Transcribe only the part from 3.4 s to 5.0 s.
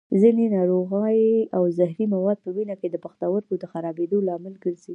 د خرابېدو لامل ګرځي.